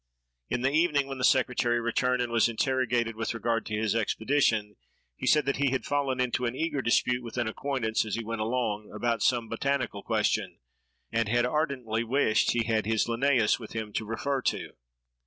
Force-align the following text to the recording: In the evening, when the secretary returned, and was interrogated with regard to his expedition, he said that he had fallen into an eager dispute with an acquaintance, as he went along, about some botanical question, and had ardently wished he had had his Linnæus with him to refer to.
In 0.49 0.61
the 0.63 0.71
evening, 0.71 1.05
when 1.05 1.19
the 1.19 1.23
secretary 1.23 1.79
returned, 1.79 2.23
and 2.23 2.31
was 2.31 2.49
interrogated 2.49 3.15
with 3.15 3.35
regard 3.35 3.67
to 3.67 3.77
his 3.77 3.93
expedition, 3.95 4.75
he 5.15 5.27
said 5.27 5.45
that 5.45 5.57
he 5.57 5.69
had 5.69 5.85
fallen 5.85 6.19
into 6.19 6.47
an 6.47 6.55
eager 6.55 6.81
dispute 6.81 7.21
with 7.21 7.37
an 7.37 7.47
acquaintance, 7.47 8.03
as 8.03 8.15
he 8.15 8.23
went 8.23 8.41
along, 8.41 8.91
about 8.91 9.21
some 9.21 9.47
botanical 9.47 10.01
question, 10.01 10.57
and 11.11 11.29
had 11.29 11.45
ardently 11.45 12.03
wished 12.03 12.49
he 12.53 12.63
had 12.63 12.77
had 12.77 12.85
his 12.87 13.05
Linnæus 13.05 13.59
with 13.59 13.73
him 13.73 13.93
to 13.93 14.03
refer 14.03 14.41
to. 14.41 14.71